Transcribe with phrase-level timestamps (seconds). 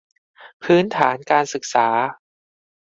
[0.63, 1.87] พื้นฐานการศึกษา